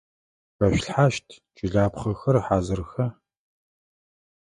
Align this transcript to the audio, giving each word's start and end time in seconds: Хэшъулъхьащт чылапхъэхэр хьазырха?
Хэшъулъхьащт 0.55 1.27
чылапхъэхэр 1.55 2.37
хьазырха? 2.45 3.05